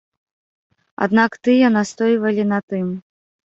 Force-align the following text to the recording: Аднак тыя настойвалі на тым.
Аднак 1.07 1.31
тыя 1.45 1.71
настойвалі 1.77 2.49
на 2.55 2.59
тым. 2.73 2.87